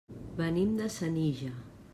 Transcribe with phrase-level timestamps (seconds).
[0.39, 1.55] Venim de Senija.